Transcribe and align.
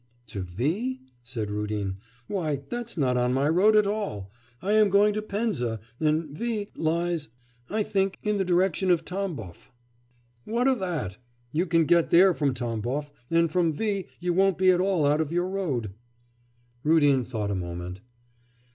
'To 0.25 0.41
V?' 0.41 1.01
said 1.23 1.51
Rudin. 1.51 1.97
'Why, 2.25 2.61
that's 2.69 2.97
not 2.97 3.17
on 3.17 3.35
my 3.35 3.47
road 3.47 3.75
at 3.75 3.85
all. 3.85 4.31
I 4.59 4.71
am 4.73 4.89
going 4.89 5.13
to 5.13 5.21
Penza, 5.21 5.79
and 5.99 6.35
V 6.35 6.69
lies, 6.75 7.29
I 7.69 7.83
think, 7.83 8.17
in 8.23 8.37
the 8.37 8.43
direction 8.43 8.89
of 8.89 9.05
Tamboff.' 9.05 9.69
'What 10.43 10.67
of 10.67 10.79
that? 10.79 11.17
you 11.51 11.67
can 11.67 11.85
get 11.85 12.09
there 12.09 12.33
from 12.33 12.55
Tamboff, 12.55 13.11
and 13.29 13.51
from 13.51 13.73
V 13.73 14.07
you 14.19 14.33
won't 14.33 14.57
be 14.57 14.71
at 14.71 14.81
all 14.81 15.05
out 15.05 15.21
of 15.21 15.31
your 15.31 15.47
road.' 15.47 15.93
Rudin 16.83 17.23
thought 17.23 17.51
a 17.51 17.55
moment. 17.55 18.01